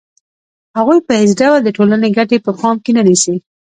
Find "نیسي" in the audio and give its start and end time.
3.07-3.35